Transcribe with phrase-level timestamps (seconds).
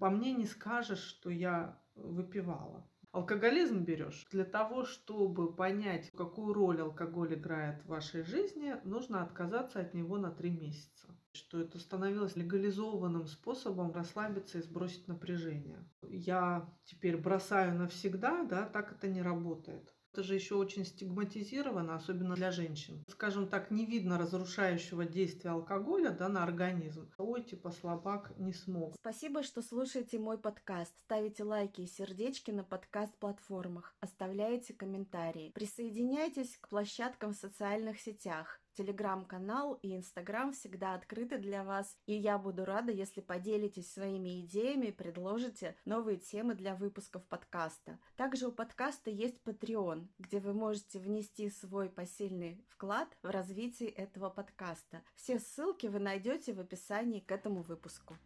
[0.00, 2.88] По мне не скажешь, что я выпивала.
[3.10, 9.80] Алкоголизм берешь для того, чтобы понять, какую роль алкоголь играет в вашей жизни, нужно отказаться
[9.80, 11.08] от него на три месяца.
[11.32, 15.88] Что это становилось легализованным способом расслабиться и сбросить напряжение.
[16.02, 19.94] Я теперь бросаю навсегда, да, так это не работает.
[20.12, 23.04] Это же еще очень стигматизировано, особенно для женщин.
[23.08, 27.10] Скажем так, не видно разрушающего действия алкоголя да, на организм.
[27.18, 28.94] Ой, типа слабак не смог.
[28.96, 30.98] Спасибо, что слушаете мой подкаст.
[31.00, 33.94] Ставите лайки и сердечки на подкаст-платформах.
[34.00, 35.52] Оставляете комментарии.
[35.54, 38.60] Присоединяйтесь к площадкам в социальных сетях.
[38.78, 44.92] Телеграм-канал и Инстаграм всегда открыты для вас, и я буду рада, если поделитесь своими идеями
[44.92, 47.98] предложите новые темы для выпусков подкаста.
[48.16, 54.30] Также у подкаста есть Patreon, где вы можете внести свой посильный вклад в развитие этого
[54.30, 55.02] подкаста.
[55.16, 58.16] Все ссылки вы найдете в описании к этому выпуску.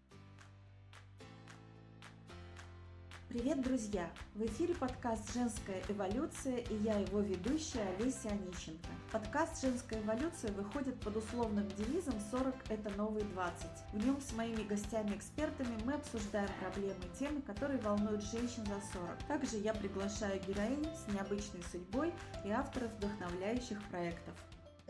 [3.33, 4.11] Привет, друзья!
[4.35, 8.91] В эфире подкаст «Женская эволюция» и я его ведущая Олеся Онищенко.
[9.11, 13.53] Подкаст «Женская эволюция» выходит под условным девизом «40– это новые 20».
[13.95, 19.27] В нем с моими гостями-экспертами мы обсуждаем проблемы и темы, которые волнуют женщин за 40.
[19.27, 22.13] Также я приглашаю героинь с необычной судьбой
[22.45, 24.35] и авторов вдохновляющих проектов.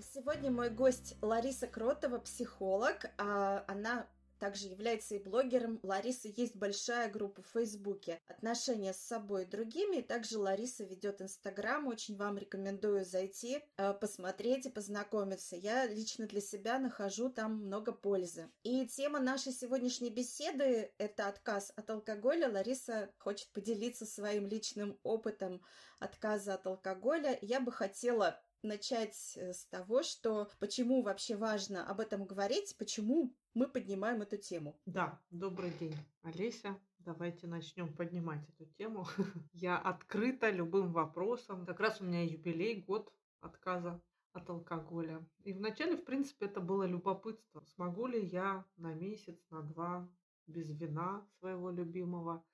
[0.01, 3.09] Сегодня мой гость Лариса Кротова, психолог.
[3.19, 4.05] А она
[4.43, 5.79] также является и блогером.
[5.85, 10.01] Лариса есть большая группа в Фейсбуке «Отношения с собой и другими».
[10.01, 11.87] Также Лариса ведет Инстаграм.
[11.87, 15.55] Очень вам рекомендую зайти, э, посмотреть и познакомиться.
[15.55, 18.51] Я лично для себя нахожу там много пользы.
[18.65, 22.51] И тема нашей сегодняшней беседы– это отказ от алкоголя.
[22.51, 25.63] Лариса хочет поделиться своим личным опытом
[26.01, 27.39] отказа от алкоголя.
[27.43, 33.35] Я бы хотела начать э, с того, что почему вообще важно об этом говорить, почему
[33.55, 34.79] мы поднимаем эту тему.
[34.87, 36.79] Да, добрый день, Олеся.
[36.99, 39.07] Давайте начнем поднимать эту тему.
[39.53, 41.67] Я открыта любым вопросам.
[41.67, 44.01] Как раз у меня юбилей, год отказа
[44.33, 45.27] от алкоголя.
[45.45, 47.63] И вначале, в принципе, это было любопытство.
[47.75, 50.09] Смогу ли я на месяц, на два
[50.47, 52.45] без вина своего любимого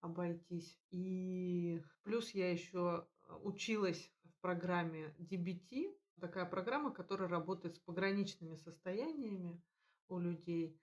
[0.00, 0.80] обойтись.
[0.90, 3.06] И плюс я еще
[3.42, 9.62] училась в программе DBT, такая программа, которая работает с пограничными состояниями
[10.08, 10.78] у людей.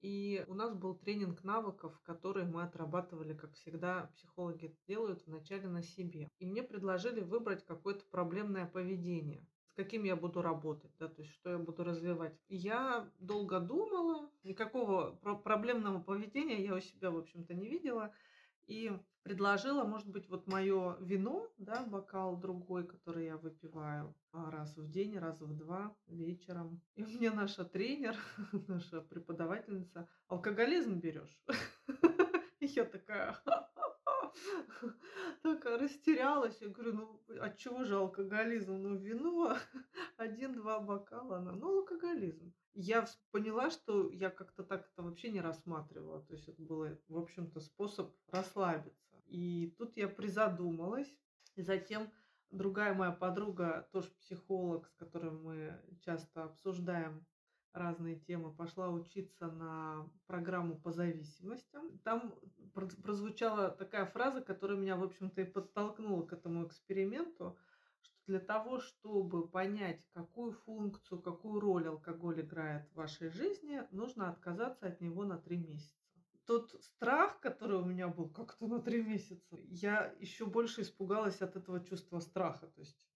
[0.00, 5.82] И у нас был тренинг навыков, которые мы отрабатывали, как всегда психологи делают, вначале на
[5.82, 6.28] себе.
[6.38, 11.32] И мне предложили выбрать какое-то проблемное поведение с каким я буду работать, да, то есть
[11.34, 12.36] что я буду развивать.
[12.48, 15.12] Я долго думала, никакого
[15.44, 18.12] проблемного поведения я у себя, в общем-то, не видела
[18.70, 18.92] и
[19.24, 24.88] предложила, может быть, вот мое вино, да, бокал другой, который я выпиваю а, раз в
[24.88, 26.80] день, раз в два вечером.
[26.94, 28.16] И мне наша тренер,
[28.68, 31.42] наша преподавательница, алкоголизм берешь?
[32.60, 33.36] И я такая,
[35.42, 36.60] такая растерялась.
[36.60, 38.74] Я говорю, ну от чего же алкоголизм?
[38.76, 39.56] Ну вино,
[40.16, 41.38] один-два бокала.
[41.38, 42.52] Она, ну алкоголизм.
[42.74, 46.22] Я поняла, что я как-то так это вообще не рассматривала.
[46.22, 49.16] То есть это был, в общем-то, способ расслабиться.
[49.26, 51.12] И тут я призадумалась.
[51.56, 52.10] И затем
[52.50, 57.26] другая моя подруга, тоже психолог, с которой мы часто обсуждаем
[57.72, 61.98] разные темы, пошла учиться на программу по зависимостям.
[62.00, 62.34] Там
[62.74, 67.56] прозвучала такая фраза, которая меня, в общем-то, и подтолкнула к этому эксперименту–
[68.02, 74.30] что для того, чтобы понять, какую функцию, какую роль алкоголь играет в вашей жизни, нужно
[74.30, 75.94] отказаться от него на три месяца.
[76.46, 81.56] Тот страх, который у меня был как-то на три месяца, я еще больше испугалась от
[81.56, 82.66] этого чувства страха.
[82.66, 83.06] То есть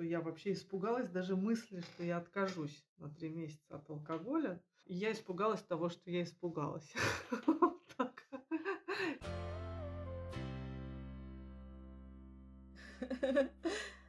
[0.00, 4.58] что я вообще испугалась даже мысли, что я откажусь на три месяца от алкоголя.
[4.86, 6.90] И я испугалась того, что я испугалась.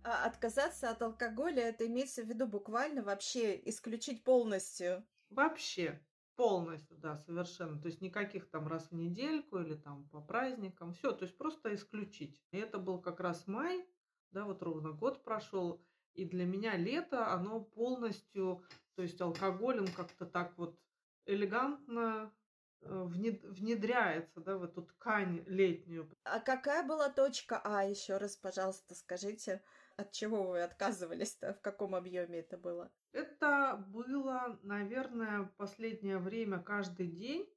[0.04, 5.06] А отказаться от алкоголя, это имеется в виду буквально вообще исключить полностью?
[5.30, 6.02] Вообще.
[6.36, 7.80] Полностью, да, совершенно.
[7.80, 10.94] То есть никаких там раз в недельку или там по праздникам.
[10.94, 12.42] Все, то есть просто исключить.
[12.52, 13.86] И это был как раз май,
[14.32, 15.86] да, вот ровно год прошел.
[16.14, 18.64] И для меня лето, оно полностью,
[18.96, 20.80] то есть алкоголем как-то так вот
[21.26, 22.32] элегантно
[22.84, 26.10] Э, внедряется да, в эту ткань летнюю.
[26.24, 29.62] А какая была точка А еще раз, пожалуйста, скажите,
[29.98, 32.92] от чего вы отказывались-то, в каком объеме это было?
[33.12, 37.48] Это было, наверное, последнее время каждый день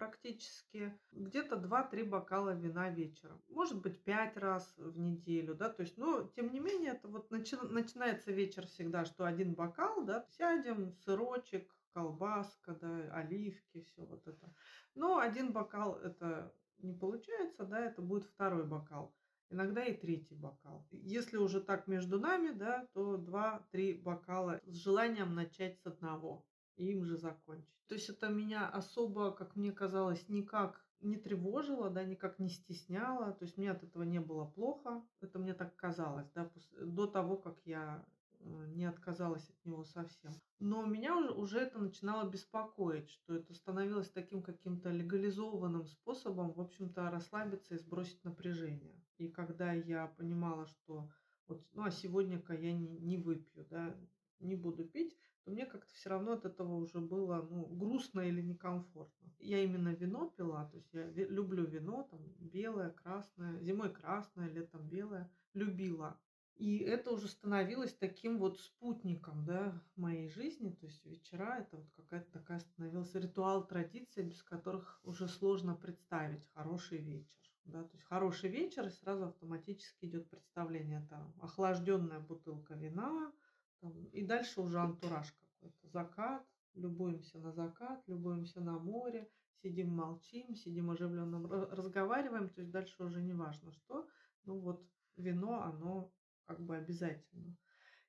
[0.00, 3.42] практически где-то 2-3 бокала вина вечером.
[3.50, 7.30] Может быть, 5 раз в неделю, да, то есть, но, тем не менее, это вот
[7.30, 14.26] начи- начинается вечер всегда, что один бокал, да, сядем, сырочек, колбаска, да, оливки, все вот
[14.26, 14.54] это.
[14.94, 19.14] Но один бокал это не получается, да, это будет второй бокал.
[19.50, 20.86] Иногда и третий бокал.
[20.92, 26.90] Если уже так между нами, да, то два-три бокала с желанием начать с одного и
[26.92, 27.80] им же закончить.
[27.86, 33.32] То есть это меня особо, как мне казалось, никак не тревожило, да, никак не стесняло.
[33.32, 35.02] То есть мне от этого не было плохо.
[35.20, 36.50] Это мне так казалось, да,
[36.80, 38.04] до того, как я
[38.38, 40.32] э, не отказалась от него совсем.
[40.58, 47.10] Но меня уже это начинало беспокоить, что это становилось таким каким-то легализованным способом, в общем-то,
[47.10, 48.94] расслабиться и сбросить напряжение.
[49.16, 51.10] И когда я понимала, что
[51.48, 53.96] вот, ну а сегодня-ка я не, не выпью, да,
[54.38, 58.40] не буду пить, то мне как-то все равно от этого уже было ну, грустно или
[58.40, 59.32] некомфортно.
[59.38, 64.88] Я именно вино пила, то есть я люблю вино, там белое, красное, зимой красное, летом
[64.88, 66.18] белое, любила.
[66.60, 70.68] И это уже становилось таким вот спутником да, моей жизни.
[70.68, 76.46] То есть вечера это вот какая-то такая становилась ритуал, традиция, без которых уже сложно представить
[76.52, 77.40] хороший вечер.
[77.64, 77.82] Да?
[77.84, 81.02] То есть хороший вечер, и сразу автоматически идет представление.
[81.02, 83.32] Это охлажденная бутылка вина,
[83.80, 85.88] там, и дальше уже антураж какой-то.
[85.88, 89.30] Закат, любуемся на закат, любуемся на море,
[89.62, 92.48] сидим, молчим, сидим оживленно разговариваем.
[92.48, 94.08] То есть дальше уже не важно что.
[94.44, 94.86] Ну вот
[95.16, 96.12] вино, оно
[96.46, 97.56] как бы обязательно.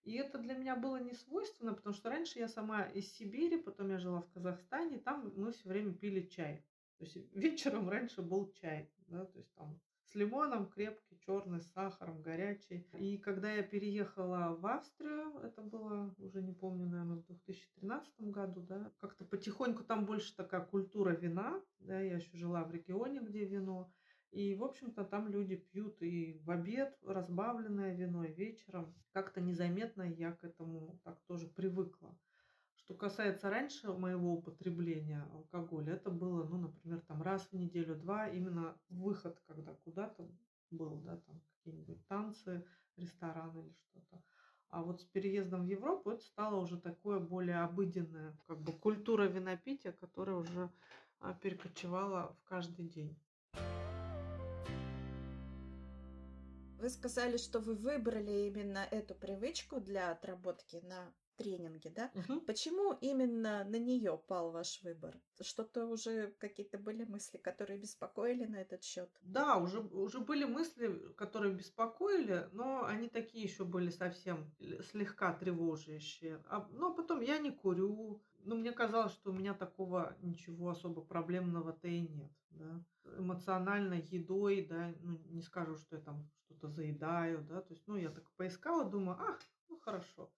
[0.04, 3.92] И это для меня было не свойственно, потому что раньше я сама из Сибири, потом
[3.92, 6.66] я жила в Казахстане, там мы все время пили чай.
[6.98, 9.80] То есть вечером раньше был чай, да, то есть там
[10.12, 12.86] с лимоном, крепкий, черный, с сахаром, горячий.
[12.98, 18.62] И когда я переехала в Австрию, это было уже не помню, наверное, в 2013 году,
[18.62, 23.46] да, как-то потихоньку там больше такая культура вина, да, я еще жила в регионе, где
[23.46, 23.92] вино,
[24.32, 28.96] и, в общем-то, там люди пьют и в обед разбавленное вино, и вечером.
[29.12, 32.18] Как-то незаметно я к этому так тоже привыкла.
[32.92, 38.28] Что касается раньше моего употребления алкоголя, это было, ну, например, там раз в неделю, два,
[38.28, 40.30] именно выход, когда куда-то
[40.72, 42.66] был, да, там какие-нибудь танцы,
[42.98, 44.22] ресторан или что-то.
[44.68, 49.24] А вот с переездом в Европу это стало уже такое более обыденное, как бы культура
[49.24, 50.70] винопития, которая уже
[51.22, 53.18] а, перекочевала в каждый день.
[56.78, 62.12] Вы сказали, что вы выбрали именно эту привычку для отработки на тренинге, да?
[62.16, 62.42] Угу.
[62.42, 65.20] Почему именно на нее пал ваш выбор?
[65.42, 69.10] Что-то уже какие-то были мысли, которые беспокоили на этот счет?
[69.22, 74.52] Да, уже, уже были мысли, которые беспокоили, но они такие еще были совсем
[74.92, 76.44] слегка тревожащие.
[76.48, 78.22] А, но потом я не курю.
[78.44, 82.32] Ну, мне казалось, что у меня такого ничего особо проблемного-то и нет.
[82.52, 82.84] Да?
[83.18, 87.96] Эмоционально едой, да, ну, не скажу, что я там что-то заедаю, да, то есть, ну,
[87.98, 89.40] я так поискала, думаю, ах,
[89.70, 90.32] ну, хорошо,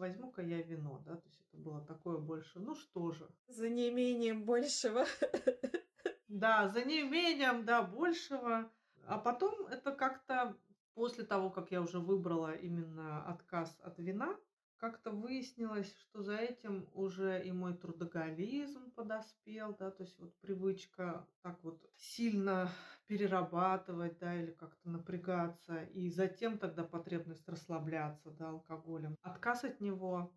[0.00, 3.28] возьму-ка я вино, да, то есть это было такое больше, ну, что же.
[3.48, 5.04] За неимением большего.
[6.28, 8.70] Да, за неимением, да, большего.
[9.04, 10.56] А потом это как-то
[10.94, 14.36] после того, как я уже выбрала именно отказ от вина,
[14.76, 21.26] как-то выяснилось, что за этим уже и мой трудоголизм подоспел, да, то есть вот привычка
[21.42, 22.70] так вот сильно
[23.10, 29.16] перерабатывать, да, или как-то напрягаться, и затем тогда потребность расслабляться, да, алкоголем.
[29.22, 30.32] Отказ от него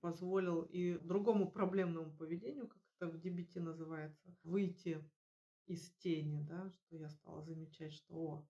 [0.00, 5.04] позволил и другому проблемному поведению, как это в дебите называется, выйти
[5.66, 8.48] из тени, да, что я стала замечать, что о,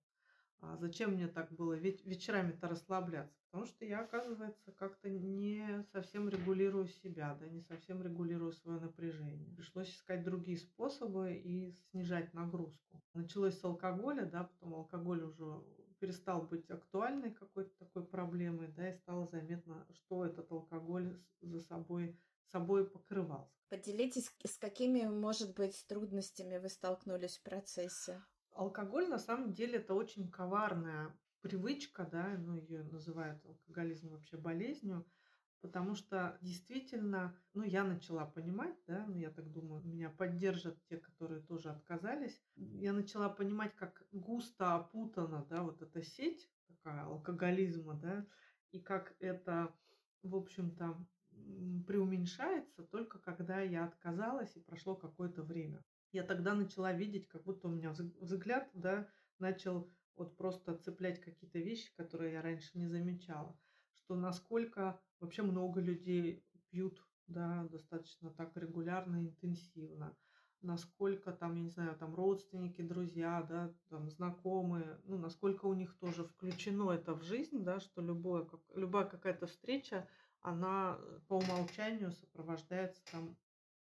[0.61, 3.37] а зачем мне так было ведь вечерами-то расслабляться?
[3.45, 9.47] Потому что я, оказывается, как-то не совсем регулирую себя, да, не совсем регулирую свое напряжение.
[9.55, 13.01] Пришлось искать другие способы и снижать нагрузку.
[13.13, 15.63] Началось с алкоголя, да, потом алкоголь уже
[15.99, 22.15] перестал быть актуальной какой-то такой проблемой, да, и стало заметно, что этот алкоголь за собой
[22.51, 23.51] собой покрывал.
[23.69, 28.23] Поделитесь, с какими, может быть, трудностями вы столкнулись в процессе?
[28.57, 35.05] Алкоголь на самом деле это очень коварная привычка, да, ну ее называют алкоголизм вообще болезнью,
[35.61, 40.97] потому что действительно, ну я начала понимать, да, ну я так думаю, меня поддержат те,
[40.97, 47.93] которые тоже отказались, я начала понимать, как густо опутана, да, вот эта сеть такая алкоголизма,
[47.93, 48.25] да,
[48.71, 49.71] и как это,
[50.23, 50.97] в общем-то,
[51.85, 57.67] преуменьшается только когда я отказалась и прошло какое-то время я тогда начала видеть, как будто
[57.67, 59.07] у меня взгляд, да,
[59.39, 63.57] начал вот просто цеплять какие-то вещи, которые я раньше не замечала,
[63.93, 70.15] что насколько вообще много людей пьют, да, достаточно так регулярно, интенсивно,
[70.61, 75.95] насколько там, я не знаю, там родственники, друзья, да, там знакомые, ну, насколько у них
[75.99, 80.07] тоже включено это в жизнь, да, что любое, как, любая какая-то встреча,
[80.41, 83.35] она э, по умолчанию сопровождается там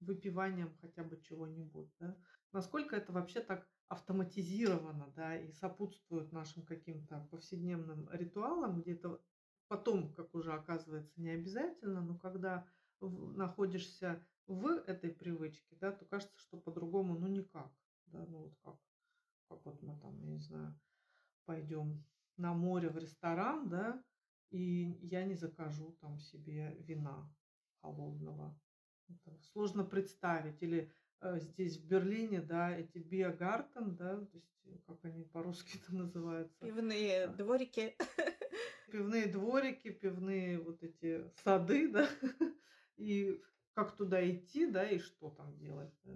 [0.02, 2.18] выпиванием хотя бы чего-нибудь, да.
[2.52, 9.22] Насколько это вообще так автоматизировано, да, и сопутствует нашим каким-то повседневным ритуалам, где это
[9.68, 12.68] потом, как уже оказывается, не обязательно, но когда
[13.02, 17.72] находишься в этой привычке, да, то кажется, что по-другому, ну, никак,
[18.08, 18.78] да, ну, вот как,
[19.48, 20.80] как вот мы там, я не знаю,
[21.46, 22.06] пойдем
[22.38, 24.04] на море в ресторан, да,
[24.50, 27.32] и я не закажу там себе вина
[27.82, 28.60] холодного.
[29.54, 30.62] Сложно представить.
[30.62, 35.78] Или э, здесь в Берлине, да, эти биогартен, да, то есть э, как они по-русски
[35.84, 37.96] это называются, Пивные а, дворики.
[38.92, 42.10] пивные дворики, пивные вот эти сады, да,
[42.98, 43.42] и
[43.74, 45.94] как туда идти, да, и что там делать.
[46.04, 46.14] да.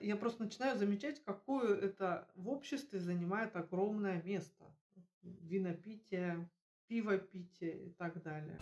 [0.00, 4.64] Я просто начинаю замечать, какое это в обществе занимает огромное место.
[5.22, 6.50] Винопитие,
[6.88, 8.58] пивопитие и так далее.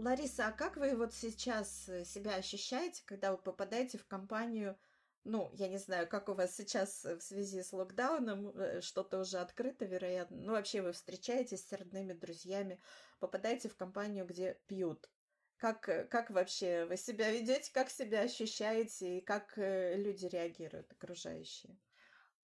[0.00, 4.78] Лариса, а как вы вот сейчас э, себя ощущаете, когда вы попадаете в компанию,
[5.24, 9.18] ну, я не знаю, как у вас сейчас э, в связи с локдауном, э, что-то
[9.18, 12.80] уже открыто, вероятно, ну, вообще вы встречаетесь с родными, друзьями,
[13.18, 15.10] попадаете в компанию, где пьют.
[15.58, 21.76] Как, как вообще вы себя ведете, как себя ощущаете и как люди реагируют, окружающие?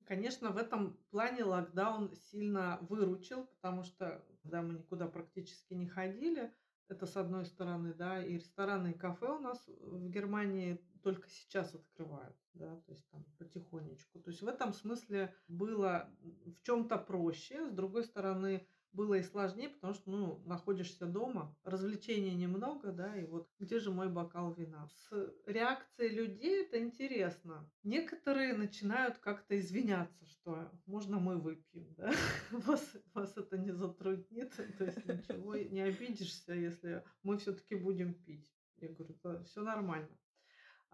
[0.05, 6.55] Конечно, в этом плане локдаун сильно выручил, потому что когда мы никуда практически не ходили,
[6.89, 11.75] это с одной стороны, да, и рестораны и кафе у нас в Германии только сейчас
[11.75, 14.21] открывают, да, то есть там потихонечку.
[14.21, 19.69] То есть в этом смысле было в чем-то проще, с другой стороны, было и сложнее,
[19.69, 24.89] потому что, ну, находишься дома, развлечений немного, да, и вот где же мой бокал вина?
[24.89, 27.71] С реакцией людей это интересно.
[27.83, 32.13] Некоторые начинают как-то извиняться, что можно мы выпьем, да,
[32.51, 38.49] вас, вас это не затруднит, то есть ничего, не обидишься, если мы все-таки будем пить.
[38.79, 40.17] Я говорю, все нормально.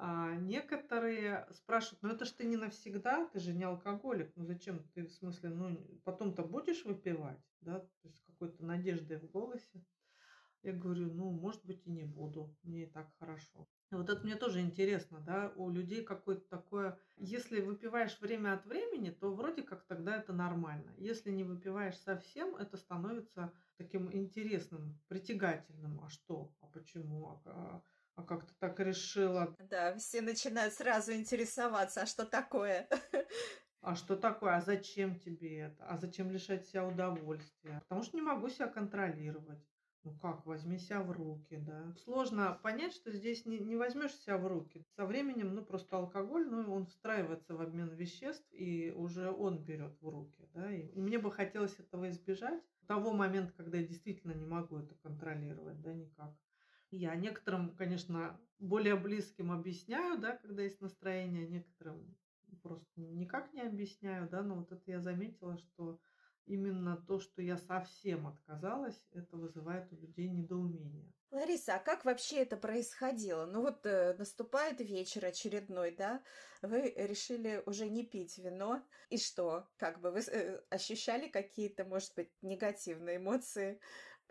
[0.04, 4.82] А некоторые спрашивают, ну это ж ты не навсегда, ты же не алкоголик, ну зачем
[4.94, 9.86] ты, в смысле, ну потом-то будешь выпивать, да, то есть какой-то надеждой в голосе.
[10.64, 13.68] Я говорю, ну, может быть, и не буду, мне и так хорошо.
[13.92, 19.10] Вот это мне тоже интересно, да, у людей какое-то такое, если выпиваешь время от времени,
[19.10, 20.92] то вроде как тогда это нормально.
[20.98, 26.00] Если не выпиваешь совсем, это становится таким интересным, притягательным.
[26.02, 26.52] А что?
[26.60, 27.40] А почему?
[27.44, 27.82] А,
[28.22, 29.54] а- как ты так решила?
[29.58, 32.88] Да, все начинают сразу интересоваться, а что такое?
[33.84, 34.54] А что такое?
[34.54, 35.84] А зачем тебе это?
[35.86, 37.80] А зачем лишать себя удовольствия?
[37.88, 39.58] Потому что не могу себя контролировать.
[40.04, 41.92] Ну как, возьми себя в руки, да.
[42.04, 44.84] Сложно понять, что здесь не, не возьмешь себя в руки.
[44.96, 49.96] Со временем, ну просто алкоголь, ну он встраивается в обмен веществ, и уже он берет
[50.00, 50.70] в руки, да.
[50.72, 52.62] И, и мне бы хотелось этого избежать.
[52.88, 56.34] Того момента, когда я действительно не могу это контролировать, да, никак.
[56.92, 62.14] Я некоторым, конечно, более близким объясняю, да, когда есть настроение, некоторым
[62.62, 65.98] просто никак не объясняю, да, но вот это я заметила, что
[66.44, 71.12] именно то, что я совсем отказалась, это вызывает у людей недоумение.
[71.30, 73.46] Лариса, а как вообще это происходило?
[73.46, 76.22] Ну вот э, наступает вечер очередной, да?
[76.60, 78.82] Вы решили уже не пить вино.
[79.08, 79.66] И что?
[79.78, 83.80] Как бы вы э, ощущали какие-то, может быть, негативные эмоции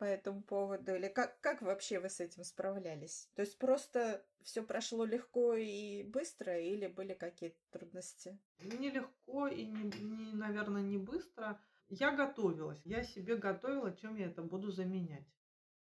[0.02, 0.96] по этому поводу?
[0.96, 3.30] Или как, как вообще вы с этим справлялись?
[3.36, 8.40] То есть просто все прошло легко и быстро или были какие-то трудности?
[8.64, 11.62] Нелегко и, не, не, наверное, не быстро.
[11.88, 12.82] Я готовилась.
[12.84, 15.28] Я себе готовила, чем я это буду заменять.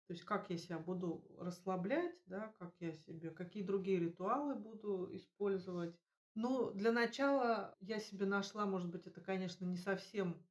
[0.06, 5.14] То есть как я себя буду расслаблять, да, как я себе, какие другие ритуалы буду
[5.14, 5.94] использовать.
[6.34, 10.42] Ну, для начала я себе нашла, может быть, это, конечно, не совсем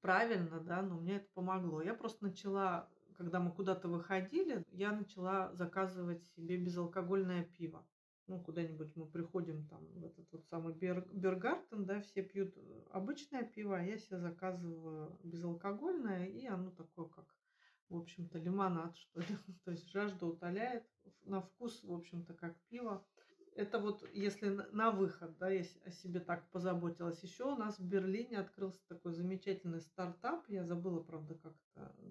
[0.00, 1.82] правильно, да, но мне это помогло.
[1.82, 7.86] Я просто начала, когда мы куда-то выходили, я начала заказывать себе безалкогольное пиво.
[8.28, 12.82] Ну, куда-нибудь мы приходим там в этот вот самый Бер, Бергартен, да, все пьют э,
[12.90, 17.24] обычное пиво, а я себе заказываю безалкогольное, и оно такое, как,
[17.88, 19.26] в общем-то, лимонад, что ли.
[19.64, 20.84] То есть жажда утоляет,
[21.22, 23.06] на вкус, в общем-то, как пиво.
[23.56, 27.22] Это вот если на выход, да, я о себе так позаботилась.
[27.22, 30.46] Еще у нас в Берлине открылся такой замечательный стартап.
[30.48, 31.54] Я забыла, правда, как,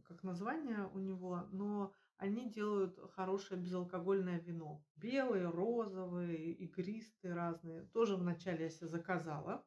[0.06, 4.84] как название у него, но они делают хорошее безалкогольное вино.
[4.96, 7.84] Белые, розовые, игристые разные.
[7.94, 9.64] Тоже вначале я себе заказала.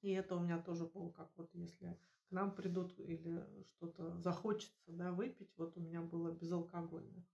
[0.00, 1.98] И это у меня тоже было как вот если
[2.28, 7.24] к нам придут или что-то захочется да, выпить, вот у меня было безалкогольное.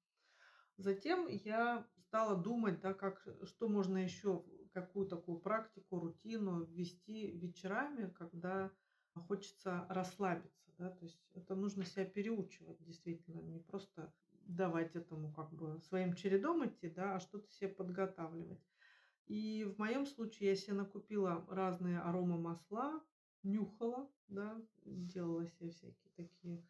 [0.77, 8.11] Затем я стала думать, да, как, что можно еще, какую такую практику, рутину ввести вечерами,
[8.11, 8.71] когда
[9.29, 14.13] хочется расслабиться, да, то есть это нужно себя переучивать действительно, не просто
[14.47, 18.61] давать этому как бы своим чередом идти, да, а что-то себе подготавливать.
[19.27, 23.03] И в моем случае я себе накупила разные аромамасла,
[23.43, 26.67] нюхала, да, делала себе всякие такие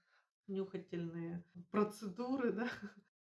[0.47, 2.69] нюхательные процедуры, да.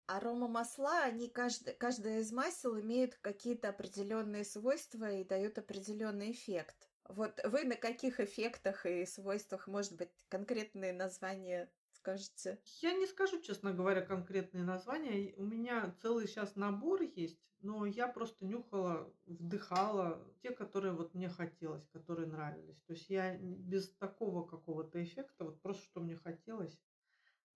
[0.10, 6.90] Аромамасла, они каждый, каждая из масел имеет какие-то определенные свойства и дает определенный эффект.
[7.08, 12.60] Вот вы на каких эффектах и свойствах, может быть, конкретные названия скажете?
[12.82, 15.34] Я не скажу, честно говоря, конкретные названия.
[15.38, 21.30] У меня целый сейчас набор есть, но я просто нюхала, вдыхала те, которые вот мне
[21.30, 22.82] хотелось, которые нравились.
[22.88, 26.80] То есть я без такого какого-то эффекта, вот просто что мне хотелось,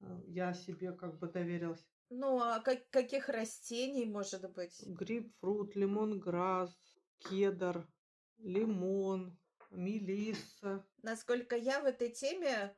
[0.01, 1.85] э, я себе как бы доверилась.
[2.09, 4.83] Ну, а как, каких растений может быть?
[4.85, 6.71] Грейпфрут, лимонграсс,
[7.19, 7.87] кедр,
[8.37, 9.37] лимон,
[9.71, 10.85] мелисса.
[11.01, 12.75] Насколько я в этой теме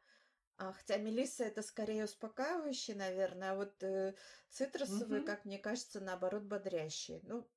[0.57, 4.15] а, хотя мелисса это скорее успокаивающий, наверное, а вот э,
[4.50, 5.24] цитрусовые, Мгм.
[5.24, 7.19] как мне кажется, наоборот, бодрящие.
[7.24, 7.50] Ну,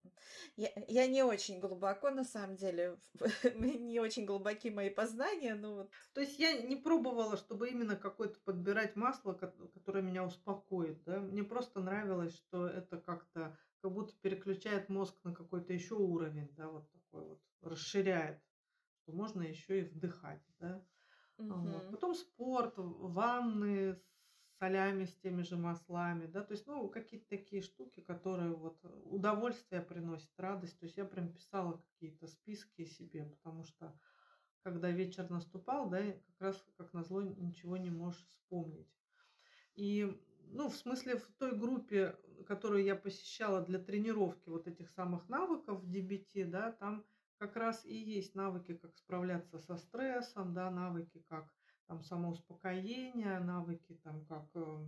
[0.57, 3.01] я, я не очень глубоко, на самом деле,
[3.55, 8.41] не очень глубоки мои познания, но вот То есть я не пробовала, чтобы именно какое-то
[8.41, 11.21] подбирать масло, кот- которое меня успокоит, да.
[11.21, 16.69] Мне просто нравилось, что это как-то как будто переключает мозг на какой-то еще уровень, да,
[16.69, 18.43] вот такой вот, расширяет,
[19.03, 20.87] что можно еще и вдыхать, да.
[21.47, 21.89] Вот.
[21.89, 21.91] мгм.
[21.91, 24.05] Потом спорт, ванны с
[24.59, 29.81] солями, с теми же маслами, да, то есть, ну, какие-то такие штуки, которые вот удовольствие
[29.83, 30.79] приносят, радость.
[30.79, 33.99] То есть я прям писала какие-то списки себе, потому что
[34.63, 38.91] когда вечер наступал, да, как раз, как назло, ничего не можешь вспомнить.
[39.75, 45.29] И, ну, в смысле, в той группе, которую я посещала для тренировки вот этих самых
[45.29, 47.07] навыков в DBT, да, там
[47.39, 51.53] как раз и есть навыки, как справляться со стрессом, да, навыки, как
[51.87, 54.87] там самоуспокоение, навыки, там, как э,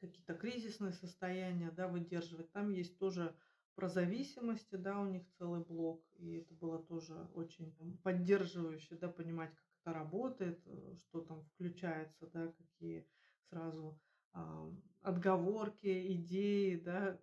[0.00, 2.52] какие-то кризисные состояния, да, выдерживать.
[2.52, 3.34] Там есть тоже
[3.74, 9.08] про зависимости, да, у них целый блок, и это было тоже очень там, поддерживающе, да,
[9.08, 13.06] понимать, как это работает, э, что там включается, да, какие
[13.48, 13.98] сразу
[14.32, 14.68] а,
[15.02, 17.18] отговорки, идеи, да,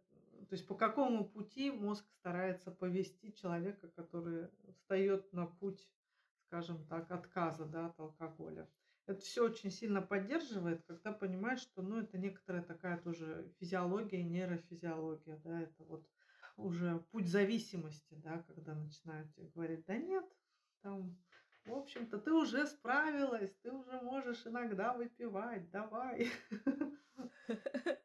[0.46, 5.90] то есть по какому пути мозг старается повести человека, который встает на путь,
[6.48, 8.70] скажем так, отказа, да, от алкоголя.
[9.08, 15.38] Это все очень сильно поддерживает, когда понимаешь, что, ну, это некоторая такая тоже физиология, нейрофизиология,
[15.38, 16.08] да, это вот
[16.56, 20.26] уже путь зависимости, да, когда начинают тебе говорить: "Да нет,
[20.82, 21.18] там,
[21.66, 26.28] в общем-то, ты уже справилась, ты уже можешь иногда выпивать, давай".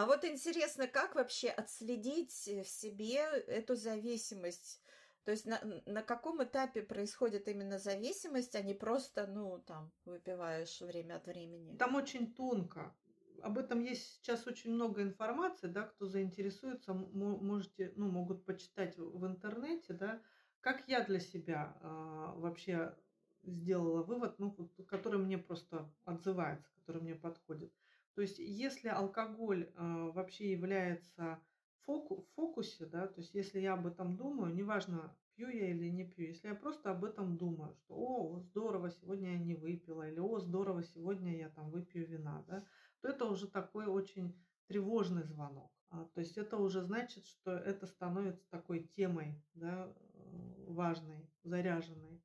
[0.00, 4.80] А вот интересно, как вообще отследить э, в себе эту зависимость?
[5.26, 10.80] То есть на, на каком этапе происходит именно зависимость, а не просто, ну, там, выпиваешь
[10.80, 11.76] время от времени?
[11.76, 12.96] Там очень тонко.
[13.42, 19.26] Об этом есть сейчас очень много информации, да, кто заинтересуется, можете, ну, могут почитать в
[19.26, 20.22] интернете, да,
[20.62, 22.96] как я для себя а, вообще
[23.42, 24.56] сделала вывод, ну,
[24.88, 27.70] который мне просто отзывается, который мне подходит.
[28.14, 31.40] То есть, если алкоголь а, вообще является
[31.86, 35.88] фоку- в фокусе, да, то есть, если я об этом думаю, неважно, пью я или
[35.88, 40.08] не пью, если я просто об этом думаю, что, о, здорово, сегодня я не выпила,
[40.08, 42.64] или, о, здорово, сегодня я там выпью вина, да,
[43.00, 44.34] то это уже такой очень
[44.66, 45.72] тревожный звонок.
[45.90, 52.22] А, то есть это уже значит, что это становится такой темой, да, э, важной, заряженной.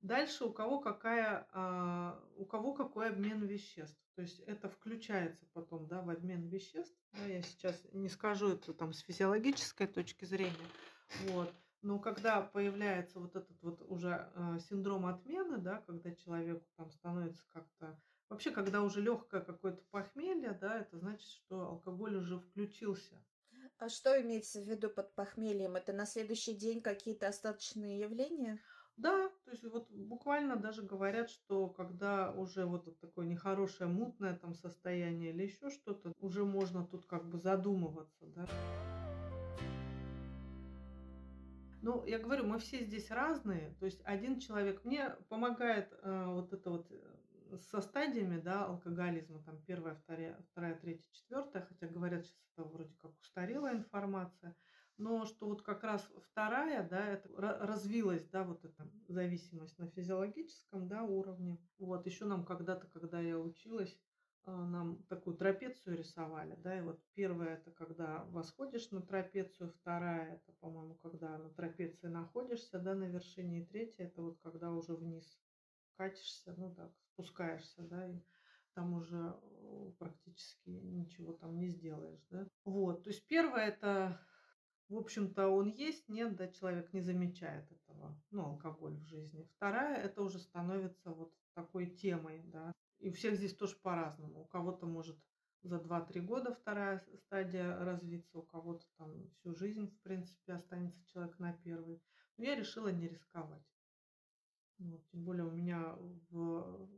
[0.00, 4.03] Дальше у кого какая, а, у кого какой обмен веществ.
[4.14, 6.96] То есть это включается потом, да, в обмен веществ.
[7.12, 10.54] Да, я сейчас не скажу это там с физиологической точки зрения.
[11.28, 11.52] Вот.
[11.82, 17.42] Но когда появляется вот этот вот уже э, синдром отмены, да, когда человеку там становится
[17.48, 18.00] как-то
[18.30, 23.14] Вообще, когда уже легкое какое-то похмелье, да, это значит, что алкоголь уже включился.
[23.78, 25.76] А что имеется в виду под похмельем?
[25.76, 28.60] Это на следующий день какие-то остаточные явления?
[28.96, 34.54] Да, то есть вот буквально даже говорят, что когда уже вот такое нехорошее, мутное там
[34.54, 38.46] состояние или еще что-то, уже можно тут как бы задумываться, да.
[41.82, 43.74] Ну, я говорю, мы все здесь разные.
[43.78, 49.42] То есть один человек мне помогает э, вот это вот э, со стадиями, да, алкоголизма,
[49.42, 54.56] там первая, вторая, вторая, третья, четвертая, хотя говорят, сейчас это вроде как устарелая информация,
[54.96, 59.88] но что вот как раз вторая, да, это ра- развилась, да, вот эта зависимость на
[59.88, 61.58] физиологическом, да, уровне.
[61.78, 63.98] Вот еще нам когда-то, когда я училась,
[64.44, 70.34] а, нам такую трапецию рисовали, да, и вот первая это когда восходишь на трапецию, вторая
[70.34, 74.94] это, по-моему, когда на трапеции находишься, да, на вершине, и третья это вот когда уже
[74.94, 75.40] вниз
[75.96, 78.20] катишься, ну так, спускаешься, да, и
[78.74, 82.46] там уже э, практически ничего там не сделаешь, да.
[82.64, 84.20] Вот, то есть первое это,
[84.88, 89.48] в общем-то, он есть, нет, да, человек не замечает этого, ну, алкоголь в жизни.
[89.56, 92.72] Вторая, это уже становится вот такой темой, да.
[92.98, 94.42] И у всех здесь тоже по-разному.
[94.42, 95.18] У кого-то может
[95.62, 101.38] за 2-3 года вторая стадия развиться, у кого-то там всю жизнь, в принципе, останется человек
[101.38, 102.02] на первой.
[102.36, 103.64] Но я решила не рисковать.
[104.78, 105.96] Вот, тем более у меня
[106.30, 106.88] в,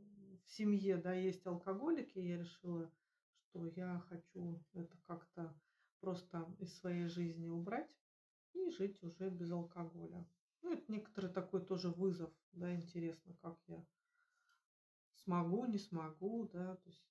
[0.43, 2.91] в семье да, есть алкоголики, я решила,
[3.37, 5.55] что я хочу это как-то
[5.99, 7.95] просто из своей жизни убрать
[8.53, 10.27] и жить уже без алкоголя.
[10.61, 13.85] Ну, это некоторый такой тоже вызов, да, интересно, как я
[15.13, 17.05] смогу, не смогу, да, то есть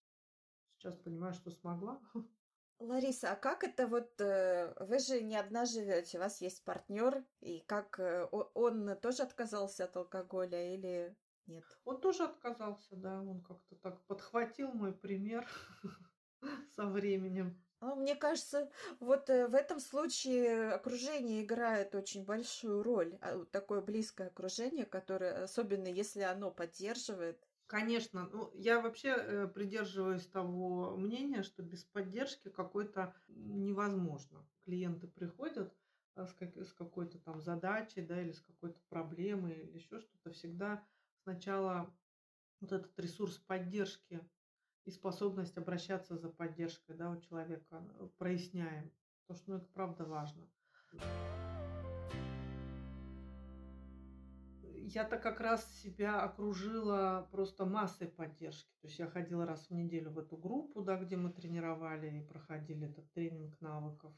[0.79, 2.01] сейчас понимаю, что смогла.
[2.79, 7.25] Лариса, а как это вот, э, вы же не одна живете, у вас есть партнер,
[7.41, 11.65] и как э, он тоже отказался от алкоголя или нет?
[11.85, 15.49] Он тоже отказался, да, он как-то так подхватил мой пример
[16.75, 17.63] со временем.
[17.81, 23.81] Ну, мне кажется, вот э, в этом случае окружение играет очень большую роль, а, такое
[23.83, 31.43] близкое окружение, которое, особенно если оно поддерживает, Конечно, ну, я вообще э, придерживаюсь того мнения,
[31.43, 34.47] что без поддержки какой-то невозможно.
[34.65, 35.75] Клиенты приходят
[36.15, 40.31] а, с, как, с какой-то там задачей, да, или с какой-то проблемой, или еще что-то.
[40.31, 40.87] Всегда
[41.25, 41.93] сначала
[42.61, 44.21] вот этот ресурс поддержки
[44.87, 48.91] и способность обращаться за поддержкой, да, у человека э, проясняем.
[49.27, 50.49] Потому что, ну, это правда важно
[54.87, 58.71] я-то как раз себя окружила просто массой поддержки.
[58.81, 62.27] То есть я ходила раз в неделю в эту группу, да, где мы тренировали и
[62.27, 64.13] проходили этот тренинг навыков.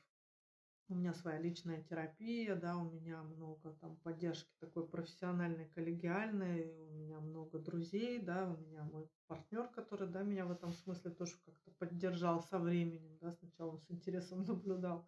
[0.90, 6.90] У меня своя личная терапия, да, у меня много там поддержки такой профессиональной, коллегиальной, у
[6.92, 11.34] меня много друзей, да, у меня мой партнер, который, да, меня в этом смысле тоже
[11.44, 15.06] как-то поддержал со временем, да, сначала он с интересом наблюдал.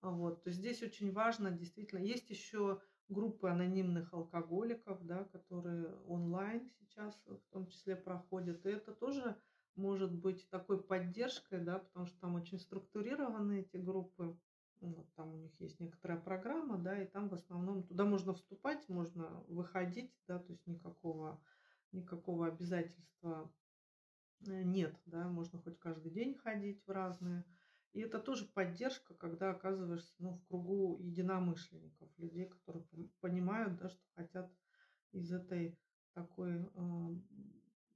[0.00, 7.20] Вот, то здесь очень важно, действительно, есть еще группы анонимных алкоголиков, да, которые онлайн сейчас
[7.26, 8.64] в том числе проходят.
[8.64, 9.36] И это тоже
[9.74, 14.38] может быть такой поддержкой, да, потому что там очень структурированы эти группы.
[14.80, 18.88] Вот, там у них есть некоторая программа, да, и там в основном туда можно вступать,
[18.88, 21.42] можно выходить, да, то есть никакого,
[21.92, 23.52] никакого обязательства
[24.46, 27.44] э, нет, да, можно хоть каждый день ходить в разные
[27.92, 32.84] и это тоже поддержка, когда оказываешься ну, в кругу единомышленников, людей, которые
[33.20, 34.50] понимают, да, что хотят
[35.12, 35.76] из этой
[36.14, 36.68] такой э,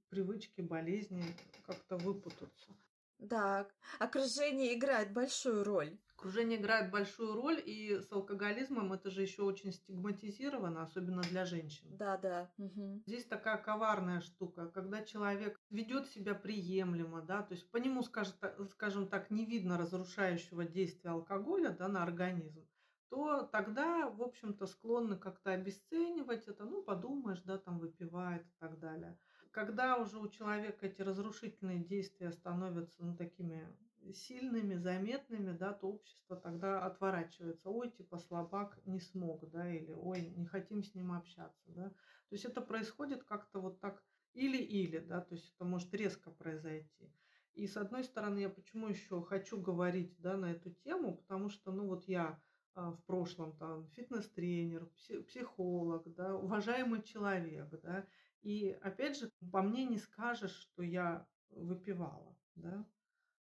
[0.09, 1.23] привычки, болезни
[1.65, 2.75] как-то выпутаться.
[3.19, 3.67] Да,
[3.99, 5.97] окружение играет большую роль.
[6.17, 11.87] Окружение играет большую роль, и с алкоголизмом это же еще очень стигматизировано, особенно для женщин.
[11.97, 12.49] Да, да.
[12.57, 13.03] Угу.
[13.05, 18.33] Здесь такая коварная штука, когда человек ведет себя приемлемо, да, то есть по нему, скажем,
[18.71, 22.65] скажем так, не видно разрушающего действия алкоголя да, на организм,
[23.09, 28.79] то тогда, в общем-то, склонны как-то обесценивать это, ну, подумаешь, да, там выпивает и так
[28.79, 29.17] далее.
[29.51, 33.67] Когда уже у человека эти разрушительные действия становятся, ну, такими
[34.13, 37.69] сильными, заметными, да, то общество тогда отворачивается.
[37.69, 41.89] Ой, типа слабак не смог, да, или ой, не хотим с ним общаться, да.
[41.89, 47.13] То есть это происходит как-то вот так или-или, да, то есть это может резко произойти.
[47.53, 51.71] И с одной стороны, я почему еще хочу говорить, да, на эту тему, потому что,
[51.71, 52.39] ну вот я
[52.73, 54.85] а, в прошлом там фитнес-тренер,
[55.27, 58.05] психолог, да, уважаемый человек, да,
[58.41, 62.85] и опять же, по мне не скажешь, что я выпивала, да,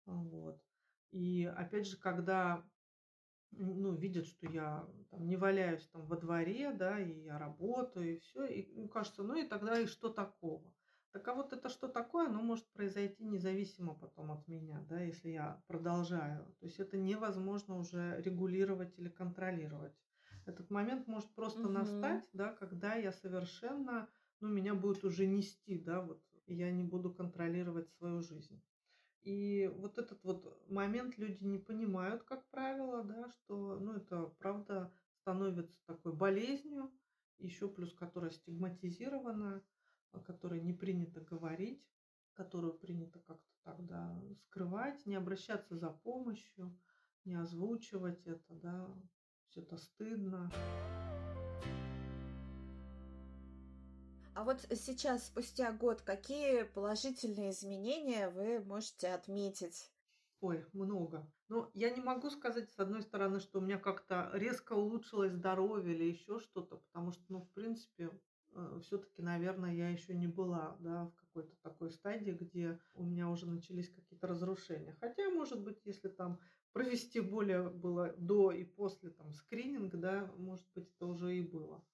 [0.06, 0.60] вот.
[1.10, 2.64] И опять же, когда
[3.52, 8.18] ну, видят, что я там, не валяюсь там во дворе, да, и я работаю, и
[8.18, 10.72] все, и ну, кажется, ну и тогда и что такого?
[11.12, 15.30] Так а вот это что такое, оно может произойти независимо потом от меня, да, если
[15.30, 16.44] я продолжаю.
[16.58, 19.94] То есть это невозможно уже регулировать или контролировать.
[20.44, 21.70] Этот момент может просто угу.
[21.70, 24.08] настать, да, когда я совершенно,
[24.40, 28.60] ну, меня будет уже нести, да, вот, и я не буду контролировать свою жизнь.
[29.24, 34.92] И вот этот вот момент люди не понимают, как правило, да, что, ну, это правда
[35.20, 36.92] становится такой болезнью,
[37.38, 39.62] еще плюс которая стигматизирована,
[40.12, 41.82] о которой не принято говорить,
[42.34, 46.78] которую принято как-то тогда скрывать, не обращаться за помощью,
[47.24, 48.94] не озвучивать это, да,
[49.48, 50.50] все это стыдно.
[54.34, 59.90] А вот сейчас, спустя год, какие положительные изменения вы можете отметить?
[60.40, 61.32] Ой, много.
[61.48, 65.94] Но я не могу сказать, с одной стороны, что у меня как-то резко улучшилось здоровье
[65.94, 68.10] или еще что-то, потому что, ну, в принципе,
[68.52, 73.30] э, все-таки, наверное, я еще не была да, в какой-то такой стадии, где у меня
[73.30, 74.96] уже начались какие-то разрушения.
[75.00, 76.40] Хотя, может быть, если там
[76.72, 81.86] провести более было до и после там скрининг, да, может быть, это уже и было.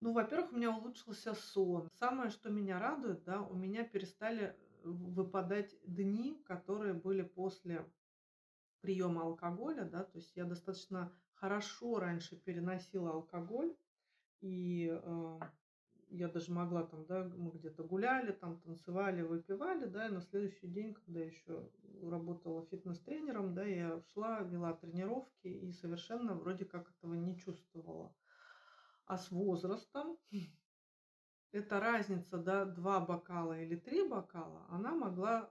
[0.00, 1.88] Ну, во-первых, у меня улучшился сон.
[1.94, 4.54] Самое, что меня радует, да, у меня перестали э,
[4.84, 7.86] выпадать дни, которые были после
[8.82, 13.74] приема алкоголя, да, то есть я достаточно хорошо раньше переносила алкоголь,
[14.40, 15.40] и э,
[16.10, 20.68] я даже могла там, да, мы где-то гуляли, там танцевали, выпивали, да, и на следующий
[20.68, 21.68] день, когда еще
[22.02, 28.14] работала фитнес-тренером, да, я шла, вела тренировки и совершенно вроде как этого не чувствовала.
[29.06, 30.18] А с возрастом
[31.52, 35.50] эта разница, да, два бокала или три бокала, она могла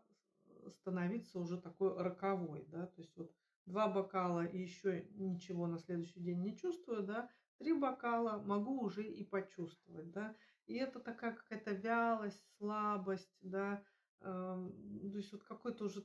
[0.70, 3.32] становиться уже такой роковой, да, то есть вот
[3.66, 9.04] два бокала и еще ничего на следующий день не чувствую, да, три бокала могу уже
[9.04, 10.36] и почувствовать, да.
[10.66, 13.84] И это такая какая-то вялость, слабость, да,
[14.22, 16.04] э, то есть вот какое-то уже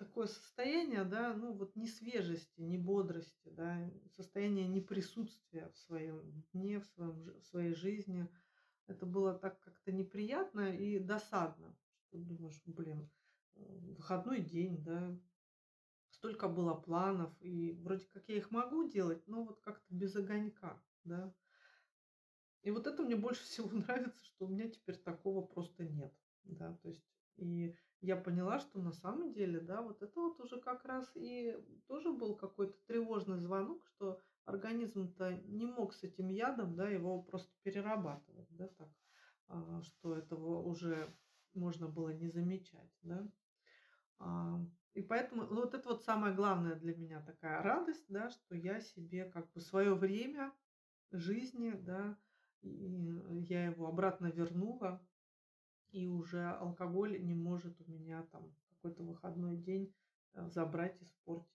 [0.00, 3.78] такое состояние, да, ну вот не свежести, не бодрости, да,
[4.16, 8.26] состояние неприсутствия в своем дне, в, своем, в своей жизни.
[8.86, 11.76] Это было так как-то неприятно и досадно.
[11.98, 13.10] Что думаешь, блин,
[13.54, 15.14] выходной день, да,
[16.08, 20.82] столько было планов, и вроде как я их могу делать, но вот как-то без огонька,
[21.04, 21.34] да.
[22.62, 26.74] И вот это мне больше всего нравится, что у меня теперь такого просто нет, да,
[26.82, 27.04] то есть
[27.36, 31.56] и я поняла, что на самом деле, да, вот это вот уже как раз и
[31.86, 37.52] тоже был какой-то тревожный звонок, что организм-то не мог с этим ядом, да, его просто
[37.62, 38.88] перерабатывать, да, так,
[39.48, 41.14] а, что этого уже
[41.54, 43.30] можно было не замечать, да.
[44.18, 44.58] А,
[44.94, 48.80] и поэтому ну, вот это вот самое главное для меня такая радость, да, что я
[48.80, 50.52] себе как бы свое время
[51.12, 52.18] жизни, да,
[52.62, 55.06] я его обратно вернула,
[55.92, 59.92] и уже алкоголь не может у меня там какой-то выходной день
[60.34, 61.46] э, забрать, испортить.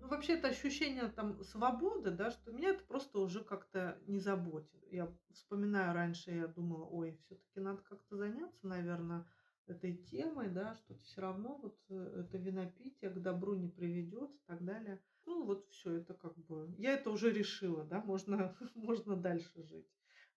[0.00, 4.82] Ну, вообще это ощущение там свободы, да, что меня это просто уже как-то не заботит.
[4.90, 9.26] Я вспоминаю раньше, я думала, ой, все-таки надо как-то заняться, наверное,
[9.66, 14.40] этой темой, да, что все равно вот э, это винопитие к добру не приведет и
[14.46, 15.00] так далее.
[15.26, 19.86] Ну вот все, это как бы, я это уже решила, да, можно, можно дальше жить.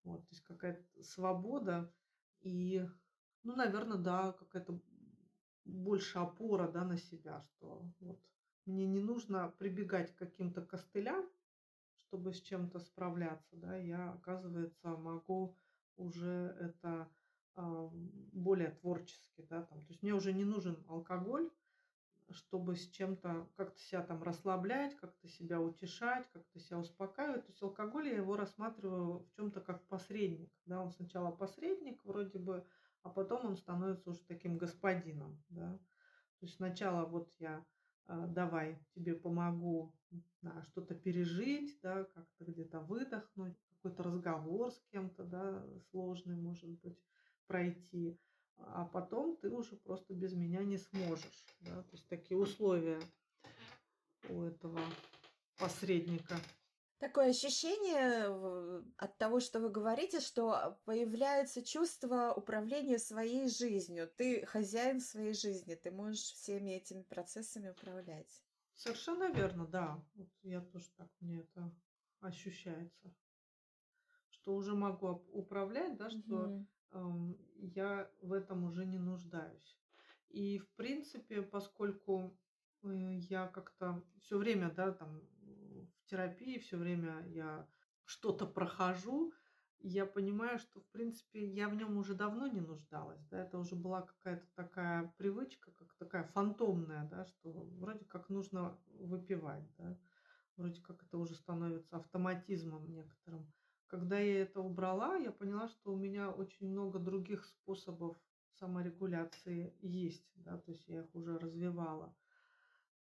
[0.04, 1.92] Вот, то есть какая-то свобода
[2.42, 2.86] и,
[3.44, 4.82] ну, наверное, да, какая-то
[5.66, 8.20] больше опора, да, на себя, что вот
[8.66, 11.26] мне не нужно прибегать к каким-то костылям,
[12.08, 15.58] чтобы с чем-то справляться, да, я, оказывается, могу
[15.96, 17.10] уже это
[17.56, 21.50] более творчески, да, там, то есть мне уже не нужен алкоголь,
[22.32, 27.46] чтобы с чем-то как-то себя там расслаблять, как-то себя утешать, как-то себя успокаивать.
[27.46, 30.52] То есть алкоголь я его рассматриваю в чем-то как посредник.
[30.66, 30.82] Да?
[30.82, 32.66] Он сначала посредник вроде бы,
[33.02, 35.44] а потом он становится уже таким господином.
[35.50, 35.78] Да?
[36.40, 37.66] То есть сначала вот я
[38.06, 39.96] а, давай тебе помогу
[40.42, 47.00] да, что-то пережить, да, как-то где-то выдохнуть, какой-то разговор с кем-то, да, сложный, может быть,
[47.48, 48.20] пройти
[48.74, 51.46] а потом ты уже просто без меня не сможешь.
[51.62, 51.84] Да?
[51.84, 53.00] То есть такие условия
[54.30, 54.82] у этого
[55.58, 56.36] посредника.
[56.98, 64.10] Такое ощущение от того, что вы говорите, что появляется чувство управления своей жизнью.
[64.18, 68.44] Ты хозяин своей жизни, ты можешь всеми этими процессами управлять.
[68.74, 70.04] Совершенно верно, да.
[70.16, 71.72] Вот я тоже так, мне это
[72.22, 73.14] ощущается.
[74.30, 76.68] Что уже могу управлять, да, что угу
[77.58, 79.78] я в этом уже не нуждаюсь.
[80.30, 82.38] И, в принципе, поскольку
[82.84, 87.68] э, я как-то все время, да, там, в терапии, все время я
[88.06, 89.34] что-то прохожу,
[89.80, 93.76] я понимаю, что, в принципе, я в нем уже давно не нуждалась, да, это уже
[93.76, 99.98] была какая-то такая привычка, как такая фантомная, да, что вроде как нужно выпивать, да,
[100.56, 103.52] вроде как это уже становится автоматизмом некоторым.
[103.94, 108.18] Когда я это убрала, я поняла, что у меня очень много других способов
[108.58, 112.12] саморегуляции есть, да, то есть я их уже развивала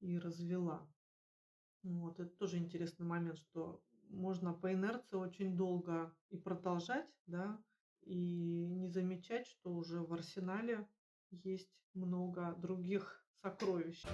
[0.00, 0.84] и развела.
[1.84, 7.62] Вот, это тоже интересный момент, что можно по инерции очень долго и продолжать, да,
[8.00, 10.88] и не замечать, что уже в арсенале
[11.30, 14.04] есть много других сокровищ.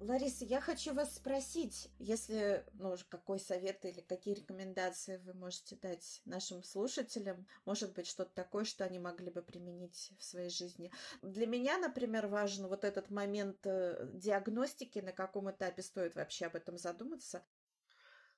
[0.00, 6.22] Лариса, я хочу вас спросить, если, ну, какой совет или какие рекомендации вы можете дать
[6.24, 7.46] нашим слушателям?
[7.64, 10.92] Может быть, что-то такое, что они могли бы применить в своей жизни?
[11.22, 16.54] Для меня, например, важен вот этот момент э, диагностики, на каком этапе стоит вообще об
[16.54, 17.44] этом задуматься.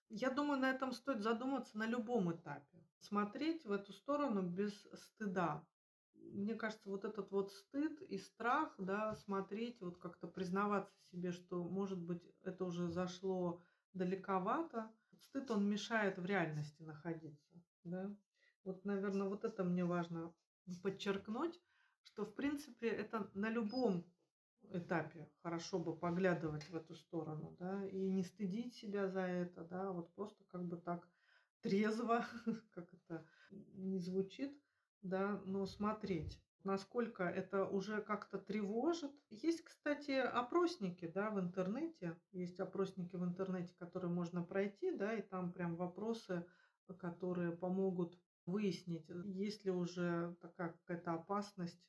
[0.08, 2.82] Я думаю, на этом стоит задуматься на любом этапе.
[3.00, 5.62] Смотреть в эту сторону без стыда
[6.32, 11.64] мне кажется, вот этот вот стыд и страх, да, смотреть, вот как-то признаваться себе, что,
[11.64, 13.62] может быть, это уже зашло
[13.94, 14.90] далековато.
[15.18, 18.14] Стыд, он мешает в реальности находиться, да.
[18.64, 20.32] Вот, наверное, вот это мне важно
[20.82, 21.60] подчеркнуть,
[22.02, 24.04] что, в принципе, это на любом
[24.72, 29.90] этапе хорошо бы поглядывать в эту сторону, да, и не стыдить себя за это, да,
[29.90, 31.08] вот просто как бы так
[31.60, 32.24] трезво,
[32.70, 34.56] как это не звучит,
[35.02, 39.12] да, но смотреть, насколько это уже как-то тревожит.
[39.30, 42.18] Есть, кстати, опросники, да, в интернете.
[42.32, 46.46] Есть опросники в интернете, которые можно пройти, да, и там прям вопросы,
[46.98, 51.80] которые помогут выяснить, есть ли уже такая какая-то опасность.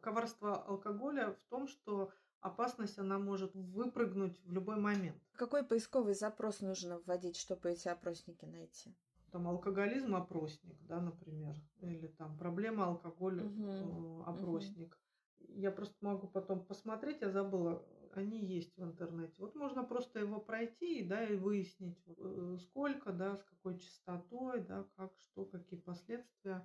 [0.00, 5.20] Коварство алкоголя в том, что опасность, она может выпрыгнуть в любой момент.
[5.32, 8.94] Какой поисковый запрос нужно вводить, чтобы эти опросники найти?
[9.34, 14.22] Там алкоголизм опросник, да, например, или там проблема алкоголь угу.
[14.24, 14.96] опросник.
[15.40, 15.54] Угу.
[15.54, 19.34] Я просто могу потом посмотреть, я забыла, они есть в интернете.
[19.38, 24.86] Вот можно просто его пройти, да, и выяснить, э, сколько, да, с какой частотой, да,
[24.94, 26.64] как, что, какие последствия.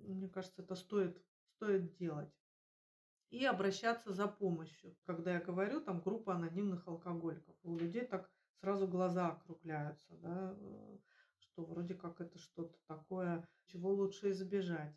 [0.00, 1.22] Мне кажется, это стоит,
[1.54, 2.34] стоит делать.
[3.30, 4.96] И обращаться за помощью.
[5.06, 7.54] Когда я говорю, там группа анонимных алкоголиков.
[7.62, 8.28] У людей так
[8.60, 10.98] сразу глаза округляются, да, э,
[11.58, 14.94] что вроде как это что-то такое, чего лучше избежать.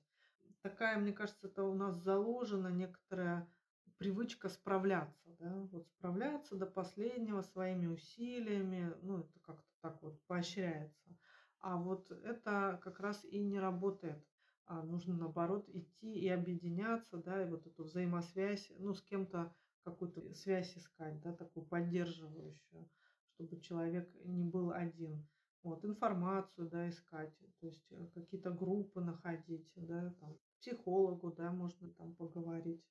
[0.61, 3.51] Такая, мне кажется, это у нас заложена некоторая
[3.97, 11.17] привычка справляться, да, вот справляться до последнего своими усилиями, ну, это как-то так вот поощряется.
[11.61, 14.23] А вот это как раз и не работает.
[14.67, 19.51] А нужно, наоборот, идти и объединяться, да, и вот эту взаимосвязь, ну, с кем-то
[19.83, 22.87] какую-то связь искать, да, такую поддерживающую,
[23.33, 25.27] чтобы человек не был один
[25.63, 31.89] вот, информацию, да, искать, то есть э, какие-то группы находить, да, там, психологу, да, можно
[31.91, 32.83] там поговорить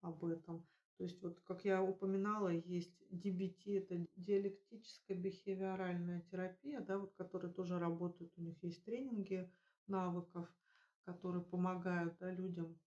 [0.00, 0.66] об этом.
[0.96, 7.52] То есть вот, как я упоминала, есть DBT, это диалектическая бихевиоральная терапия, да, вот, которые
[7.52, 9.48] тоже работают, у них есть тренинги
[9.86, 10.48] навыков,
[11.04, 12.80] которые помогают, да, людям,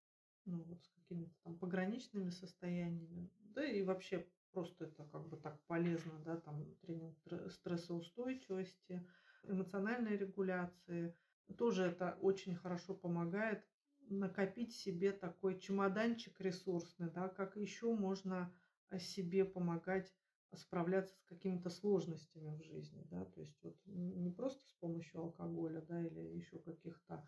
[0.46, 5.64] ну, вот с какими-то там пограничными состояниями, да, и вообще просто это как бы так
[5.66, 7.18] полезно, да, там тренинг
[7.50, 9.08] стрессоустойчивости,
[9.44, 11.16] эмоциональной регуляции.
[11.58, 13.66] Тоже это очень хорошо помогает
[14.10, 18.54] накопить себе такой чемоданчик ресурсный, да, как еще можно
[18.98, 20.14] себе помогать
[20.54, 25.82] справляться с какими-то сложностями в жизни, да, то есть вот не просто с помощью алкоголя,
[25.82, 27.26] да, или еще каких-то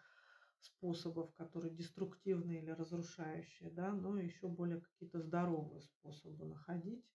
[0.65, 7.05] способов, которые деструктивные или разрушающие, да, но еще более какие-то здоровые способы находить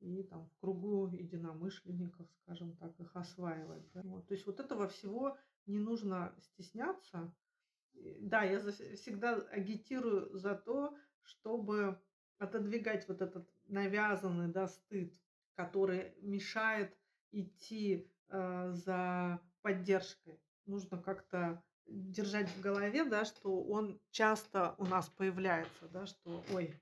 [0.00, 3.90] и там в кругу единомышленников, скажем так, их осваивать.
[3.92, 4.02] Да?
[4.02, 4.26] Вот.
[4.28, 7.34] То есть вот этого всего не нужно стесняться.
[8.20, 12.00] Да, я всегда агитирую за то, чтобы
[12.38, 15.12] отодвигать вот этот навязанный да, стыд,
[15.54, 16.96] который мешает
[17.32, 20.40] идти э, за поддержкой.
[20.66, 26.80] Нужно как-то держать в голове, да, что он часто у нас появляется, да, что, ой,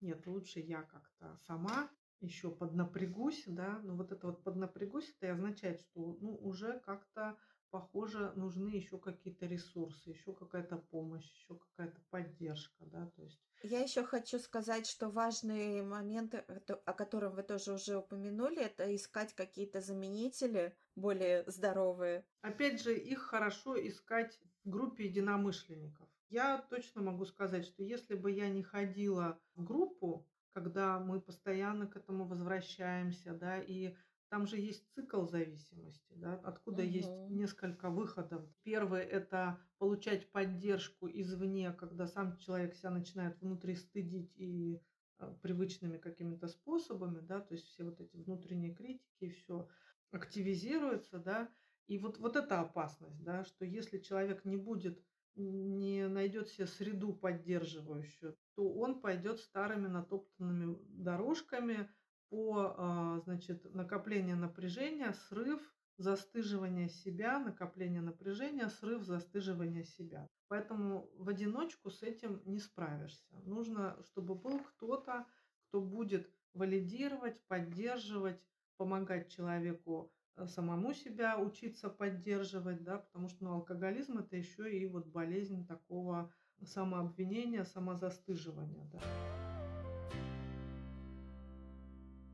[0.00, 5.30] нет, лучше я как-то сама еще поднапрягусь, да, но вот это вот поднапрягусь, это и
[5.30, 7.36] означает, что ну, уже как-то
[7.70, 13.40] похоже нужны еще какие-то ресурсы, еще какая-то помощь, еще какая-то поддержка, да, то есть.
[13.62, 16.38] Я еще хочу сказать, что важные моменты,
[16.84, 22.24] о котором вы тоже уже упомянули, это искать какие-то заменители более здоровые.
[22.42, 26.08] Опять же, их хорошо искать в группе единомышленников.
[26.28, 31.86] Я точно могу сказать, что если бы я не ходила в группу, когда мы постоянно
[31.86, 33.94] к этому возвращаемся, да, и
[34.28, 36.90] там же есть цикл зависимости, да, откуда угу.
[36.90, 38.44] есть несколько выходов.
[38.62, 44.80] Первый– это получать поддержку извне, когда сам человек себя начинает внутри стыдить и
[45.18, 49.68] э, привычными какими-то способами, да, то есть все вот эти внутренние критики, и все
[50.10, 51.48] активизируется, да,
[51.86, 55.00] и вот, вот эта опасность, да, что если человек не будет
[55.36, 61.90] не найдет себе среду поддерживающую, то он пойдет старыми натоптанными дорожками
[62.28, 65.60] по а, значит, накоплению напряжения, срыв,
[65.98, 70.28] застыживание себя, накопление напряжения, срыв, застыживание себя.
[70.48, 73.34] Поэтому в одиночку с этим не справишься.
[73.44, 75.26] Нужно, чтобы был кто-то,
[75.68, 78.40] кто будет валидировать, поддерживать,
[78.76, 84.86] помогать человеку э, самому себя учиться поддерживать, да, потому что ну, алкоголизм это еще и
[84.86, 88.84] вот болезнь такого самообвинения, самозастыживания.
[88.92, 89.45] Да.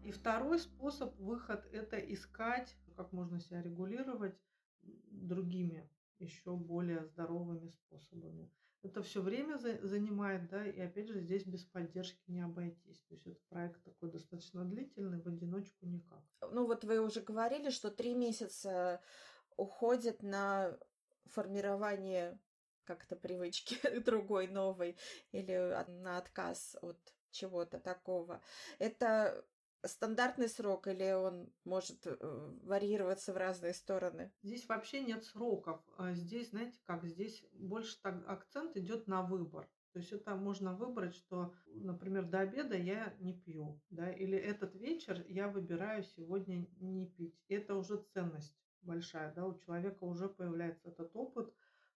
[0.02, 4.34] И второй способ, выход, это искать, как можно себя регулировать
[4.82, 5.88] другими,
[6.18, 8.50] еще более здоровыми способами.
[8.82, 13.00] Это все время за, занимает, да, и опять же здесь без поддержки не обойтись.
[13.02, 16.20] То есть это проект такой достаточно длительный, в одиночку никак.
[16.50, 19.00] Ну вот вы уже говорили, что три месяца
[19.56, 20.76] уходит на
[21.26, 22.40] формирование
[22.82, 24.96] как-то привычки другой, новой,
[25.30, 26.98] или на отказ от
[27.30, 28.40] чего-то такого.
[28.80, 29.44] Это
[29.84, 32.16] стандартный срок или он может э,
[32.62, 34.32] варьироваться в разные стороны?
[34.42, 35.80] Здесь вообще нет сроков.
[35.96, 39.68] А здесь, знаете, как здесь больше так акцент идет на выбор.
[39.92, 44.74] То есть это можно выбрать, что, например, до обеда я не пью, да, или этот
[44.74, 47.38] вечер я выбираю сегодня не пить.
[47.48, 51.54] Это уже ценность большая, да, у человека уже появляется этот опыт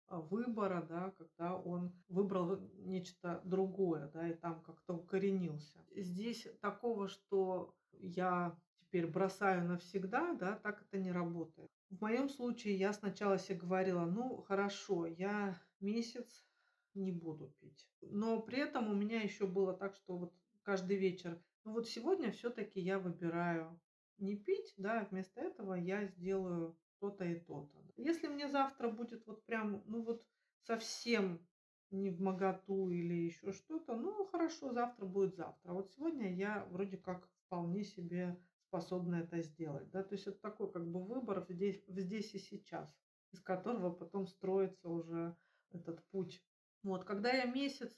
[0.09, 5.79] выбора, да, когда он выбрал нечто другое, да, и там как-то укоренился.
[5.95, 11.71] Здесь такого, что я теперь бросаю навсегда, да, так это не работает.
[11.91, 16.47] В моем случае я сначала себе говорила, ну хорошо, я месяц
[16.95, 17.89] не буду пить.
[18.01, 22.33] Но при этом у меня еще было так, что вот каждый вечер, ну вот сегодня
[22.33, 23.81] все-таки я выбираю
[24.19, 27.86] не пить, да, вместо этого я сделаю то-то и то-то.
[27.97, 30.25] Если мне завтра будет вот прям, ну вот
[30.63, 31.47] совсем
[31.91, 35.71] не в моготу или еще что-то, ну хорошо, завтра будет завтра.
[35.71, 39.91] А вот сегодня я вроде как вполне себе способна это сделать.
[39.91, 40.03] Да?
[40.03, 42.95] То есть это такой как бы выбор здесь, здесь и сейчас,
[43.33, 45.37] из которого потом строится уже
[45.71, 46.45] этот путь.
[46.83, 47.97] Вот, когда я месяц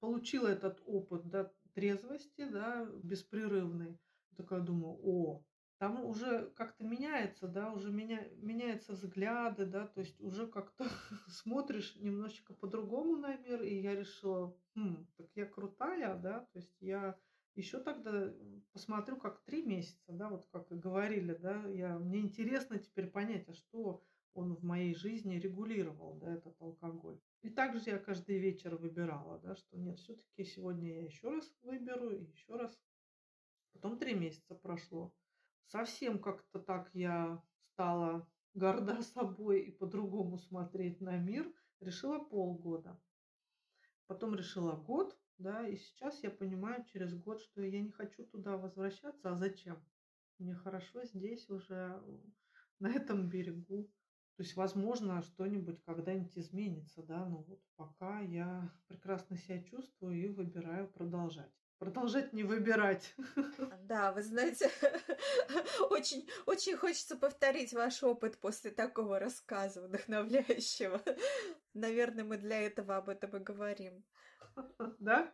[0.00, 3.98] получила этот опыт да, трезвости, да, беспрерывный,
[4.36, 5.44] такая думаю, о,
[5.80, 10.86] там уже как-то меняется, да, уже меня, меняются взгляды, да, то есть уже как-то
[11.28, 16.76] смотришь немножечко по-другому на мир, и я решила, хм, так я крутая, да, то есть
[16.80, 17.18] я
[17.54, 18.30] еще тогда
[18.74, 23.48] посмотрю, как три месяца, да, вот как и говорили, да, я, мне интересно теперь понять,
[23.48, 24.04] а что
[24.34, 27.18] он в моей жизни регулировал, да, этот алкоголь.
[27.40, 32.10] И также я каждый вечер выбирала, да, что нет, все-таки сегодня я еще раз выберу,
[32.10, 32.78] и еще раз.
[33.72, 35.14] Потом три месяца прошло
[35.66, 37.42] совсем как-то так я
[37.72, 41.50] стала горда собой и по-другому смотреть на мир,
[41.80, 43.00] решила полгода.
[44.06, 48.56] Потом решила год, да, и сейчас я понимаю через год, что я не хочу туда
[48.56, 49.78] возвращаться, а зачем?
[50.38, 52.02] Мне хорошо здесь уже,
[52.80, 53.90] на этом берегу.
[54.36, 60.28] То есть, возможно, что-нибудь когда-нибудь изменится, да, но вот пока я прекрасно себя чувствую и
[60.28, 63.14] выбираю продолжать продолжать не выбирать.
[63.84, 64.70] Да, вы знаете,
[65.90, 71.00] очень, очень хочется повторить ваш опыт после такого рассказа вдохновляющего.
[71.74, 74.04] Наверное, мы для этого об этом и говорим.
[74.98, 75.32] Да?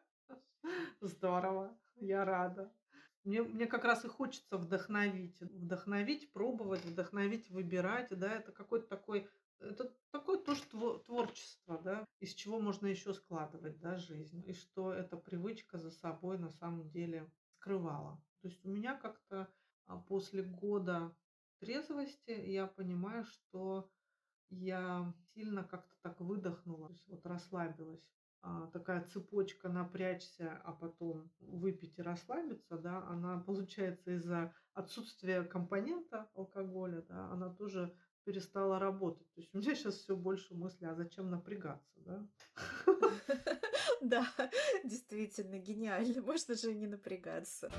[1.01, 2.73] Здорово, я рада.
[3.25, 9.29] Мне, мне как раз и хочется вдохновить, вдохновить, пробовать, вдохновить, выбирать, да, это какой-то такой
[9.61, 10.63] это такое тоже
[11.05, 14.43] творчество, да, из чего можно еще складывать, да, жизнь.
[14.47, 18.23] И что эта привычка за собой на самом деле скрывала.
[18.43, 19.49] То есть у меня как-то
[19.87, 21.15] а, после года
[21.59, 23.91] трезвости я понимаю, что
[24.51, 28.07] я сильно как-то так выдохнула, то есть вот расслабилась.
[28.43, 36.31] А, такая цепочка напрячься, а потом выпить и расслабиться, да, она получается из-за отсутствия компонента
[36.35, 37.93] алкоголя, да, она тоже
[38.27, 39.33] перестала работать.
[39.35, 42.27] То есть у меня сейчас все больше мысли, а зачем напрягаться, да?
[44.03, 44.29] Да,
[44.85, 46.23] действительно, гениально.
[46.23, 47.71] Можно же не напрягаться.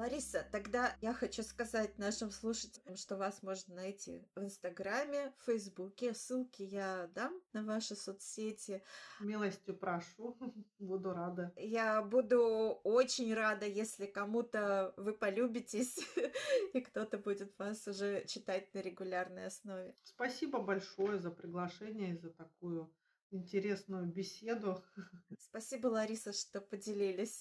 [0.00, 6.14] Лариса, тогда я хочу сказать нашим слушателям, что вас можно найти в Инстаграме, в Фейсбуке.
[6.14, 8.82] Ссылки я дам на ваши соцсети.
[9.20, 10.38] Милостью прошу,
[10.78, 11.52] буду рада.
[11.54, 15.98] Я буду очень рада, если кому-то вы полюбитесь,
[16.72, 19.94] и кто-то будет вас уже читать на регулярной основе.
[20.02, 22.90] Спасибо большое за приглашение и за такую
[23.30, 24.82] интересную беседу.
[25.38, 27.40] Спасибо, Лариса, что поделились.